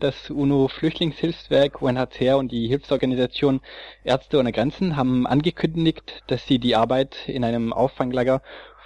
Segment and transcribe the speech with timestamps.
[0.00, 3.60] Das UNO-Flüchtlingshilfswerk UNHCR und die Hilfsorganisation
[4.02, 8.40] Ärzte ohne Grenzen haben angekündigt, dass sie die Arbeit in einem Auffanglager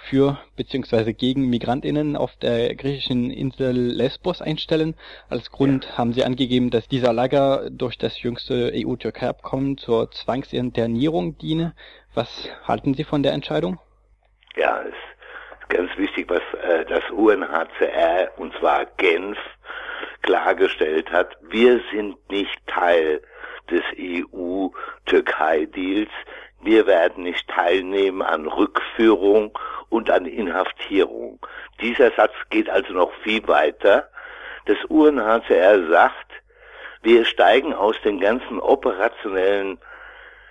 [0.09, 1.13] für bzw.
[1.13, 4.95] gegen Migrantinnen auf der griechischen Insel Lesbos einstellen.
[5.29, 5.97] Als Grund ja.
[5.97, 11.75] haben sie angegeben, dass dieser Lager durch das jüngste EU-Türkei-Abkommen zur Zwangsinternierung diene.
[12.13, 13.79] Was halten Sie von der Entscheidung?
[14.57, 19.37] Ja, es ist ganz wichtig, was äh, das UNHCR und zwar Genf
[20.25, 21.37] klargestellt hat.
[21.41, 23.21] Wir sind nicht Teil
[23.69, 26.11] des EU-Türkei-Deals.
[26.61, 29.57] Wir werden nicht teilnehmen an Rückführung
[29.89, 31.39] und an Inhaftierung.
[31.79, 34.09] Dieser Satz geht also noch viel weiter.
[34.65, 36.31] Das UNHCR sagt,
[37.03, 39.77] wir steigen aus den ganzen operationellen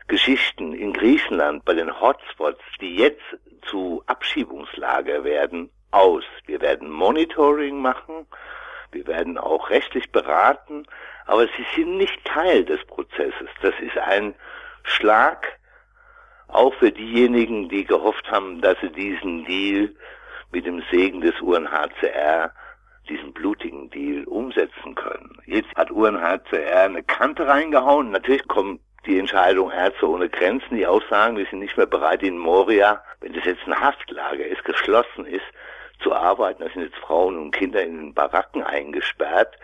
[0.06, 3.24] Geschichten in Griechenland bei den Hotspots, die jetzt
[3.62, 6.22] zu Abschiebungslager werden, aus.
[6.46, 8.26] Wir werden Monitoring machen,
[8.94, 10.86] wir werden auch rechtlich beraten,
[11.26, 13.48] aber sie sind nicht Teil des Prozesses.
[13.60, 14.34] Das ist ein
[14.84, 15.58] Schlag
[16.48, 19.90] auch für diejenigen, die gehofft haben, dass sie diesen Deal
[20.52, 22.52] mit dem Segen des UNHCR,
[23.08, 25.36] diesen blutigen Deal umsetzen können.
[25.46, 28.12] Jetzt hat UNHCR eine Kante reingehauen.
[28.12, 32.22] Natürlich kommt die Entscheidung Ärzte ohne Grenzen, die auch sagen, wir sind nicht mehr bereit
[32.22, 35.44] in Moria, wenn das jetzt ein Haftlager ist, geschlossen ist,
[36.02, 36.62] zu arbeiten.
[36.62, 39.56] Da sind jetzt Frauen und Kinder in den Baracken eingesperrt.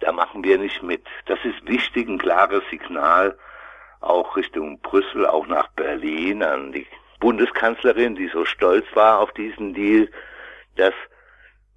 [0.00, 1.06] Da machen wir nicht mit.
[1.26, 3.36] Das ist wichtig, ein klares Signal
[4.02, 6.86] auch Richtung Brüssel, auch nach Berlin, an die
[7.20, 10.10] Bundeskanzlerin, die so stolz war auf diesen Deal,
[10.76, 10.94] dass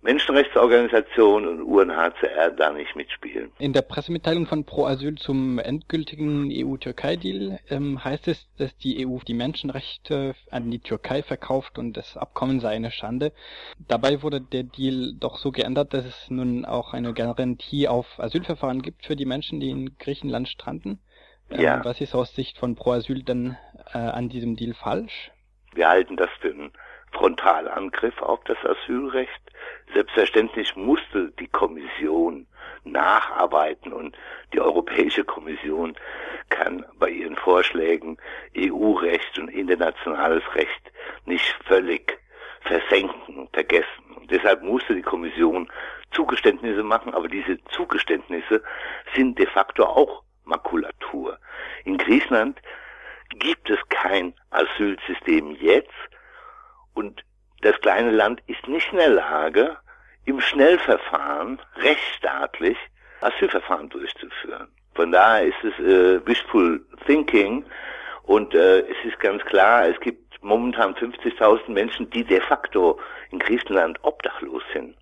[0.05, 3.51] Menschenrechtsorganisationen und UNHCR da nicht mitspielen.
[3.57, 9.17] In der Pressemitteilung von Pro Asyl zum endgültigen EU-Türkei-Deal ähm, heißt es, dass die EU
[9.27, 13.33] die Menschenrechte an die Türkei verkauft und das Abkommen sei eine Schande.
[13.87, 18.83] Dabei wurde der Deal doch so geändert, dass es nun auch eine Garantie auf Asylverfahren
[18.83, 20.99] gibt für die Menschen, die in Griechenland stranden.
[21.49, 21.83] Ähm, ja.
[21.83, 23.57] Was ist aus Sicht von Pro Asyl denn
[23.91, 25.31] äh, an diesem Deal falsch?
[25.73, 26.71] Wir halten das für einen
[27.11, 29.44] Frontalangriff auf das Asylrecht.
[29.93, 32.47] Selbstverständlich musste die Kommission
[32.83, 34.17] nacharbeiten und
[34.53, 35.95] die Europäische Kommission
[36.49, 38.17] kann bei ihren Vorschlägen
[38.57, 40.91] EU-Recht und internationales Recht
[41.25, 42.19] nicht völlig
[42.61, 44.15] versenken, vergessen.
[44.15, 45.71] Und deshalb musste die Kommission
[46.11, 48.63] Zugeständnisse machen, aber diese Zugeständnisse
[49.15, 51.37] sind de facto auch Makulatur.
[51.83, 52.61] In Griechenland
[53.29, 55.91] gibt es kein Asylsystem jetzt
[56.93, 57.23] und
[57.61, 59.77] das kleine Land ist nicht in der Lage,
[60.25, 62.77] im Schnellverfahren rechtsstaatlich
[63.21, 64.67] Asylverfahren durchzuführen.
[64.93, 67.65] Von daher ist es äh, wishful thinking
[68.23, 72.99] und äh, es ist ganz klar, es gibt momentan 50.000 Menschen, die de facto
[73.31, 74.95] in Griechenland obdachlos sind,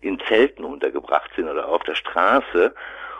[0.00, 2.74] in Zelten untergebracht sind oder auf der Straße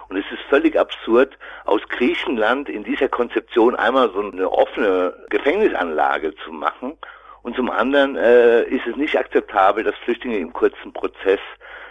[0.08, 6.34] und es ist völlig absurd, aus Griechenland in dieser Konzeption einmal so eine offene Gefängnisanlage
[6.44, 6.98] zu machen.
[7.44, 11.40] Und zum anderen äh, ist es nicht akzeptabel, dass Flüchtlinge im kurzen Prozess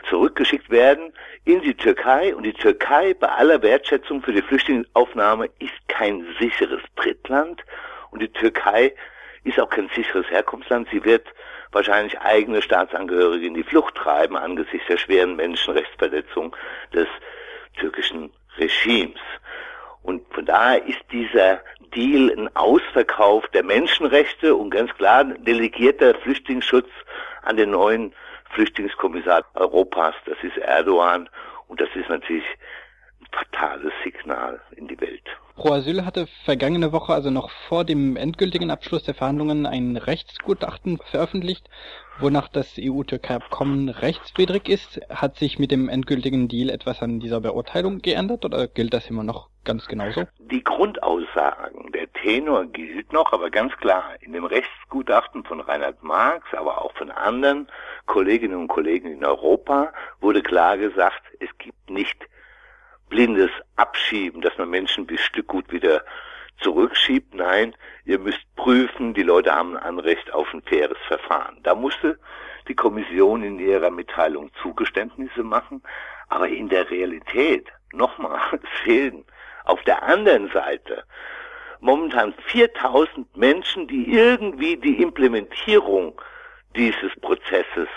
[0.10, 1.14] zurückgeschickt werden
[1.46, 2.36] in die Türkei.
[2.36, 7.64] Und die Türkei, bei aller Wertschätzung für die Flüchtlingsaufnahme, ist kein sicheres Drittland.
[8.10, 8.96] Und die Türkei
[9.44, 10.88] ist auch kein sicheres Herkunftsland.
[10.92, 11.28] Sie wird
[11.72, 16.56] wahrscheinlich eigene Staatsangehörige in die Flucht treiben angesichts der schweren Menschenrechtsverletzung
[16.96, 17.08] des
[17.78, 19.22] türkischen Regimes.
[20.04, 21.62] Und von daher ist dieser
[21.96, 26.90] Deal ein Ausverkauf der Menschenrechte und ganz klar delegierter Flüchtlingsschutz
[27.44, 28.14] an den neuen
[28.52, 31.30] Flüchtlingskommissar Europas, das ist Erdogan.
[31.68, 32.44] Und das ist natürlich
[33.34, 35.24] fatales Signal in die Welt.
[35.56, 40.98] Pro Asyl hatte vergangene Woche, also noch vor dem endgültigen Abschluss der Verhandlungen, ein Rechtsgutachten
[41.12, 41.70] veröffentlicht,
[42.20, 45.00] wonach das EU-Türkei-Abkommen rechtswidrig ist.
[45.10, 49.24] Hat sich mit dem endgültigen Deal etwas an dieser Beurteilung geändert oder gilt das immer
[49.24, 50.24] noch ganz genauso?
[50.40, 56.52] Die Grundaussagen, der Tenor gilt noch, aber ganz klar, in dem Rechtsgutachten von Reinhard Marx,
[56.54, 57.68] aber auch von anderen
[58.08, 62.23] Kolleginnen und Kollegen in Europa wurde klar gesagt, es gibt nicht
[63.24, 66.04] blindes Abschieben, dass man Menschen bis Stückgut wieder
[66.60, 67.34] zurückschiebt.
[67.34, 67.74] Nein,
[68.04, 71.58] ihr müsst prüfen, die Leute haben ein Anrecht auf ein faires Verfahren.
[71.64, 72.20] Da musste
[72.68, 75.82] die Kommission in ihrer Mitteilung Zugeständnisse machen,
[76.28, 78.42] aber in der Realität, nochmal,
[78.84, 79.24] fehlen
[79.64, 81.06] auf der anderen Seite
[81.80, 86.22] momentan 4000 Menschen, die irgendwie die Implementierung
[86.76, 87.88] dieses Prozesses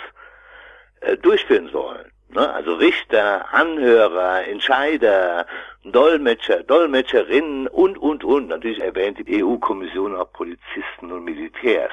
[1.00, 2.12] äh, durchführen sollen.
[2.30, 2.52] Ne?
[2.52, 5.46] Also Richter, Anhörer, Entscheider,
[5.84, 8.48] Dolmetscher, Dolmetscherinnen und, und, und.
[8.48, 11.92] Natürlich erwähnt die EU-Kommission auch Polizisten und Militärs.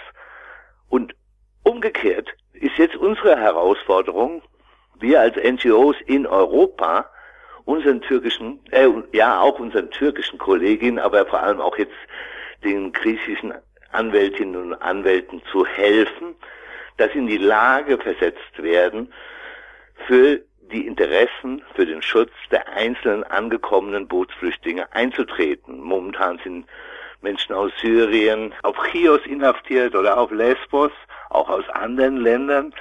[0.90, 1.16] Und
[1.64, 4.42] umgekehrt ist jetzt unsere Herausforderung,
[5.00, 7.10] wir als NGOs in Europa,
[7.66, 11.96] unseren türkischen, äh, ja auch unseren türkischen Kolleginnen, aber vor allem auch jetzt
[12.64, 13.54] den griechischen
[13.92, 16.36] Anwältinnen und Anwälten zu helfen,
[16.98, 19.12] dass sie in die Lage versetzt werden,
[20.08, 20.42] für
[20.72, 25.80] die Interessen, für den Schutz der einzelnen angekommenen Bootsflüchtlinge einzutreten.
[25.80, 26.66] Momentan sind
[27.22, 30.92] Menschen aus Syrien auf Chios inhaftiert oder auf Lesbos,
[31.30, 32.74] auch aus anderen Ländern.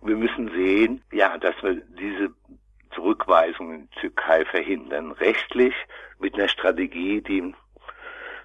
[0.00, 2.30] Und wir müssen sehen, ja, dass wir diese
[2.94, 5.74] Zurückweisung in die Türkei verhindern, rechtlich
[6.18, 7.54] mit einer Strategie, die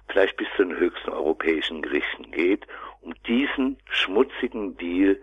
[0.08, 2.66] vielleicht bis zu den höchsten europäischen Gerichten geht,
[3.00, 5.18] um diesen schmutzigen Deal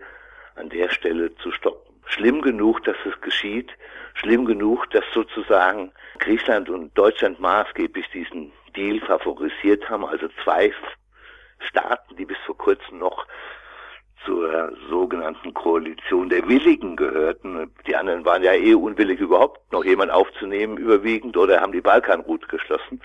[0.56, 1.87] an der Stelle zu stoppen.
[2.08, 3.70] Schlimm genug, dass es geschieht,
[4.14, 10.72] schlimm genug, dass sozusagen Griechenland und Deutschland maßgeblich diesen Deal favorisiert haben, also zwei
[11.60, 13.26] Staaten, die bis vor kurzem noch
[14.24, 17.72] zur sogenannten Koalition der Willigen gehörten.
[17.86, 22.46] Die anderen waren ja eh unwillig, überhaupt noch jemand aufzunehmen, überwiegend, oder haben die Balkanroute
[22.48, 23.00] geschlossen.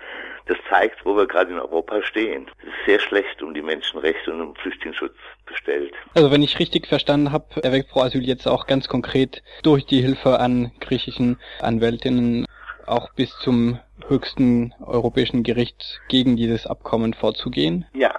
[0.45, 2.48] Das zeigt, wo wir gerade in Europa stehen.
[2.60, 5.94] Es ist sehr schlecht um die Menschenrechte und um Flüchtlingsschutz bestellt.
[6.16, 10.01] Also wenn ich richtig verstanden habe, erweckt Pro Asyl jetzt auch ganz konkret durch die
[10.01, 12.45] Hilfe an griechischen Anwältinnen
[12.86, 17.86] auch bis zum höchsten europäischen Gericht gegen dieses Abkommen vorzugehen?
[17.94, 18.13] Ja,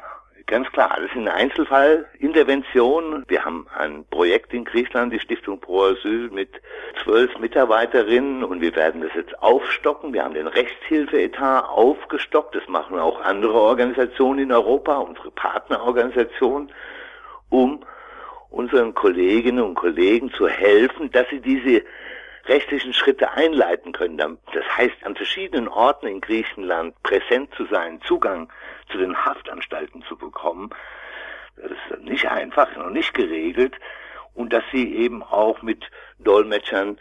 [0.46, 3.24] Ganz klar, das ist eine Einzelfallintervention.
[3.28, 6.50] Wir haben ein Projekt in Griechenland, die Stiftung Pro Asyl, mit
[7.02, 10.12] zwölf Mitarbeiterinnen und wir werden das jetzt aufstocken.
[10.12, 12.54] Wir haben den Rechtshilfeetat aufgestockt.
[12.54, 16.70] Das machen auch andere Organisationen in Europa, unsere Partnerorganisationen,
[17.48, 17.82] um
[18.50, 21.82] unseren Kolleginnen und Kollegen zu helfen, dass sie diese
[22.46, 24.16] rechtlichen Schritte einleiten können.
[24.18, 28.50] Das heißt, an verschiedenen Orten in Griechenland präsent zu sein, Zugang
[28.90, 30.70] zu den Haftanstalten zu bekommen,
[31.56, 33.76] das ist nicht einfach, noch nicht geregelt.
[34.34, 35.88] Und dass sie eben auch mit
[36.18, 36.98] Dolmetschern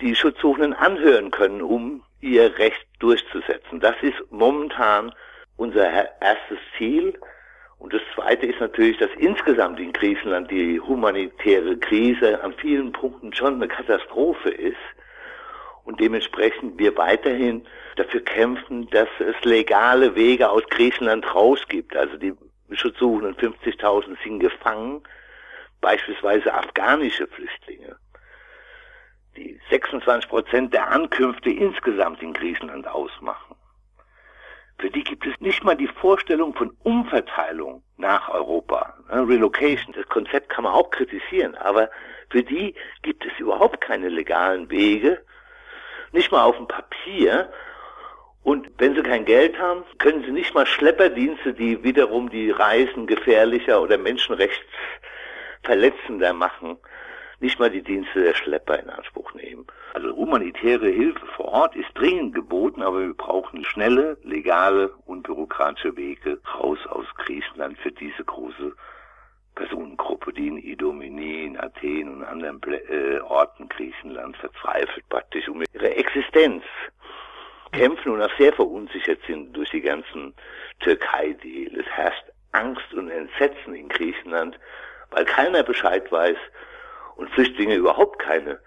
[0.00, 3.80] die Schutzsuchenden anhören können, um ihr Recht durchzusetzen.
[3.80, 5.12] Das ist momentan
[5.56, 5.88] unser
[6.20, 7.18] erstes Ziel.
[7.78, 13.32] Und das Zweite ist natürlich, dass insgesamt in Griechenland die humanitäre Krise an vielen Punkten
[13.34, 14.76] schon eine Katastrophe ist
[15.84, 21.94] und dementsprechend wir weiterhin dafür kämpfen, dass es legale Wege aus Griechenland rausgibt.
[21.94, 22.34] Also die
[22.72, 25.02] Schutzsuchenden 50.000 sind gefangen,
[25.80, 27.96] beispielsweise afghanische Flüchtlinge,
[29.36, 33.55] die 26 Prozent der Ankünfte insgesamt in Griechenland ausmachen.
[34.78, 38.94] Für die gibt es nicht mal die Vorstellung von Umverteilung nach Europa.
[39.10, 41.88] Ne, Relocation, das Konzept kann man auch kritisieren, aber
[42.28, 45.24] für die gibt es überhaupt keine legalen Wege,
[46.12, 47.50] nicht mal auf dem Papier.
[48.42, 53.06] Und wenn sie kein Geld haben, können sie nicht mal Schlepperdienste, die wiederum die Reisen
[53.06, 56.78] gefährlicher oder menschenrechtsverletzender machen,
[57.40, 59.66] nicht mal die Dienste der Schlepper in Anspruch nehmen.
[59.94, 65.96] Also humanitäre Hilfe vor Ort ist dringend geboten, aber wir brauchen schnelle, legale und bürokratische
[65.96, 68.72] Wege raus aus Griechenland für diese große
[69.54, 75.96] Personengruppe, die in Idomeni, in Athen und anderen äh, Orten Griechenland verzweifelt praktisch um ihre
[75.96, 76.62] Existenz
[77.72, 80.34] kämpfen und auch sehr verunsichert sind durch die ganzen
[80.80, 81.80] Türkei-Deal.
[81.80, 84.58] Es herrscht Angst und Entsetzen in Griechenland,
[85.10, 86.36] weil keiner Bescheid weiß
[87.16, 88.60] und Flüchtlinge überhaupt keine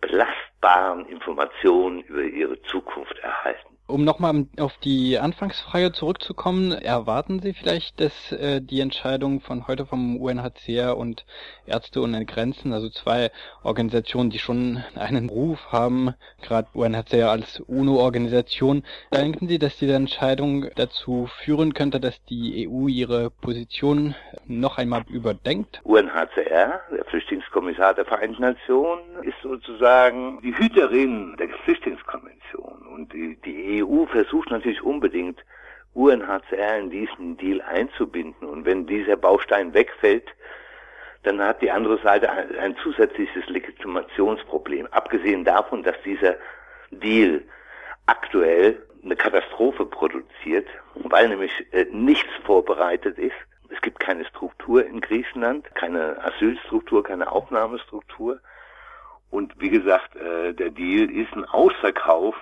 [0.00, 3.73] belastbaren Informationen über ihre Zukunft erhalten.
[3.86, 9.84] Um nochmal auf die Anfangsfrage zurückzukommen, erwarten Sie vielleicht, dass äh, die Entscheidung von heute
[9.84, 11.26] vom UNHCR und
[11.66, 13.30] Ärzte ohne Grenzen, also zwei
[13.62, 20.70] Organisationen, die schon einen Ruf haben, gerade UNHCR als UNO-Organisation, denken Sie, dass diese Entscheidung
[20.76, 24.14] dazu führen könnte, dass die EU ihre Position
[24.46, 25.82] noch einmal überdenkt?
[25.84, 34.06] UNHCR, der Flüchtlingskommissar der Vereinten Nationen, ist sozusagen die Hüterin der Flüchtlingskonvention und die, EU
[34.06, 35.44] versucht natürlich unbedingt,
[35.94, 38.48] UNHCR in diesen Deal einzubinden.
[38.48, 40.28] Und wenn dieser Baustein wegfällt,
[41.24, 44.86] dann hat die andere Seite ein, ein zusätzliches Legitimationsproblem.
[44.90, 46.36] Abgesehen davon, dass dieser
[46.90, 47.42] Deal
[48.06, 53.36] aktuell eine Katastrophe produziert, weil nämlich äh, nichts vorbereitet ist.
[53.70, 58.40] Es gibt keine Struktur in Griechenland, keine Asylstruktur, keine Aufnahmestruktur.
[59.30, 62.36] Und wie gesagt, äh, der Deal ist ein Ausverkauf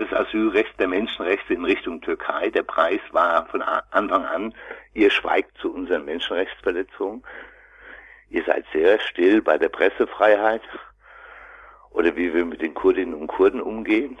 [0.00, 2.50] des Asylrechts, der Menschenrechte in Richtung Türkei.
[2.50, 4.54] Der Preis war von Anfang an,
[4.94, 7.22] ihr schweigt zu unseren Menschenrechtsverletzungen.
[8.30, 10.62] Ihr seid sehr still bei der Pressefreiheit
[11.90, 14.18] oder wie wir mit den Kurdinnen und Kurden umgehen.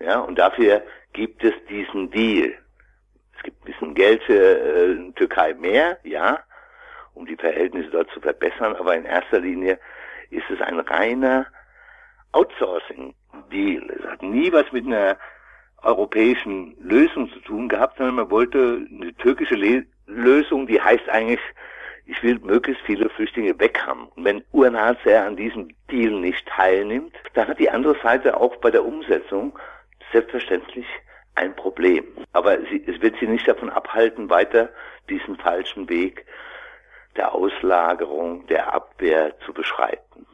[0.00, 0.82] Ja, und dafür
[1.12, 2.54] gibt es diesen Deal.
[3.36, 6.40] Es gibt ein bisschen Geld für äh, Türkei mehr, ja,
[7.14, 9.78] um die Verhältnisse dort zu verbessern, aber in erster Linie
[10.30, 11.46] ist es ein reiner
[12.32, 13.14] Outsourcing
[13.50, 13.82] Deal.
[13.90, 15.16] Es hat nie was mit einer
[15.82, 21.40] europäischen Lösung zu tun gehabt, sondern man wollte eine türkische Le Lösung, die heißt eigentlich,
[22.06, 24.06] ich will möglichst viele Flüchtlinge weg haben.
[24.14, 28.70] Und wenn UNHCR an diesem Deal nicht teilnimmt, dann hat die andere Seite auch bei
[28.70, 29.58] der Umsetzung
[30.12, 30.86] selbstverständlich
[31.34, 32.04] ein Problem.
[32.32, 34.70] Aber sie, es wird sie nicht davon abhalten, weiter
[35.10, 36.24] diesen falschen Weg
[37.16, 40.24] der Auslagerung, der Abwehr zu beschreiten.